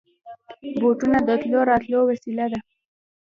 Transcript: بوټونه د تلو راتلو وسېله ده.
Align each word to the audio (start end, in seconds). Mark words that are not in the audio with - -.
بوټونه 0.79 1.17
د 1.27 1.29
تلو 1.41 1.59
راتلو 1.69 1.99
وسېله 2.09 2.45
ده. 2.51 2.59